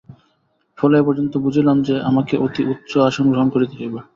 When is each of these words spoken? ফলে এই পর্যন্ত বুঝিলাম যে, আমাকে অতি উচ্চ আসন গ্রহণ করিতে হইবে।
ফলে 0.77 0.95
এই 0.97 1.05
পর্যন্ত 1.05 1.33
বুঝিলাম 1.37 1.77
যে, 1.81 1.95
আমাকে 2.01 2.33
অতি 2.37 2.61
উচ্চ 2.63 2.91
আসন 3.07 3.25
গ্রহণ 3.31 3.47
করিতে 3.49 3.75
হইবে। 3.79 3.99